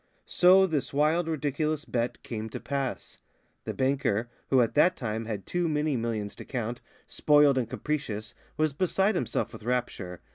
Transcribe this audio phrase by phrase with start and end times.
[0.25, 3.19] So this wild, ridiculous bet came to pass.
[3.65, 8.33] The banker, who at that time had too many millions to count, spoiled and capricious,
[8.57, 10.19] was beside himself with rapture.